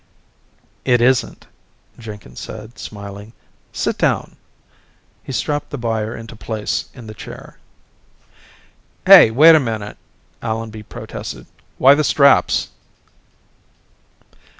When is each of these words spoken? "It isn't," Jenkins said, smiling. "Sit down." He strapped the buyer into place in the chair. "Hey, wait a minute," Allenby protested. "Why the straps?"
"It 0.83 0.99
isn't," 0.99 1.45
Jenkins 1.99 2.39
said, 2.39 2.79
smiling. 2.79 3.33
"Sit 3.71 3.99
down." 3.99 4.35
He 5.23 5.31
strapped 5.31 5.69
the 5.69 5.77
buyer 5.77 6.15
into 6.17 6.35
place 6.35 6.85
in 6.95 7.05
the 7.05 7.13
chair. 7.13 7.59
"Hey, 9.05 9.29
wait 9.29 9.53
a 9.53 9.59
minute," 9.59 9.97
Allenby 10.41 10.81
protested. 10.81 11.45
"Why 11.77 11.93
the 11.93 12.03
straps?" 12.03 12.69